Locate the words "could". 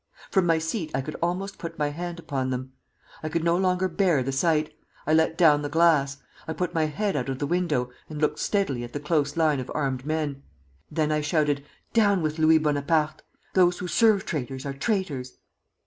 1.01-1.15, 3.29-3.43